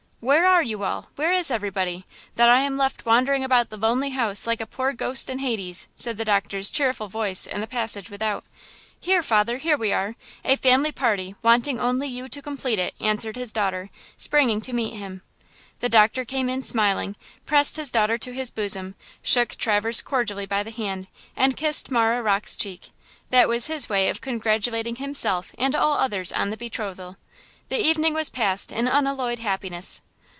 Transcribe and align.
"Where 0.23 0.45
are 0.45 0.61
you 0.61 0.83
all? 0.83 1.07
Where 1.15 1.33
is 1.33 1.49
everybody–that 1.49 2.47
I 2.47 2.59
am 2.59 2.77
left 2.77 3.07
wandering 3.07 3.43
about 3.43 3.71
the 3.71 3.75
lonely 3.75 4.11
house 4.11 4.45
like 4.45 4.61
a 4.61 4.67
poor 4.67 4.93
ghost 4.93 5.31
in 5.31 5.39
Hades?" 5.39 5.87
said 5.95 6.17
the 6.17 6.23
doctor's 6.25 6.69
cheerful 6.69 7.07
voice 7.07 7.47
in 7.47 7.59
the 7.59 7.65
passage 7.65 8.11
without. 8.11 8.45
"Here, 8.99 9.23
father–here 9.23 9.77
we 9.77 9.91
are–a 9.91 10.55
family 10.57 10.91
party, 10.91 11.33
wanting 11.41 11.79
only 11.79 12.07
you 12.07 12.27
to 12.27 12.39
complete 12.39 12.77
it," 12.77 12.93
answered 13.01 13.35
his 13.35 13.51
daughter, 13.51 13.89
springing 14.15 14.61
to 14.61 14.73
meet 14.73 14.93
him. 14.93 15.23
The 15.79 15.89
doctor 15.89 16.23
came 16.23 16.49
in 16.51 16.61
smiling, 16.61 17.15
pressed 17.47 17.77
his 17.77 17.89
daughter 17.89 18.19
to 18.19 18.31
his 18.31 18.51
bosom, 18.51 18.93
shook 19.23 19.55
Traverse 19.55 20.03
cordially 20.03 20.45
by 20.45 20.61
the 20.61 20.69
hand, 20.69 21.07
and 21.35 21.57
kissed 21.57 21.89
Marah 21.89 22.21
Rocke's 22.21 22.55
cheek. 22.55 22.91
That 23.31 23.47
was 23.49 23.65
his 23.65 23.89
way 23.89 24.07
of 24.07 24.21
congratulating 24.21 24.97
himself 24.97 25.51
and 25.57 25.75
all 25.75 25.93
others 25.93 26.31
on 26.31 26.51
the 26.51 26.57
betrothal. 26.57 27.17
The 27.69 27.83
evening 27.83 28.13
was 28.13 28.29
passed 28.29 28.71
in 28.71 28.87
unalloyed 28.87 29.39
happiness. 29.39 29.99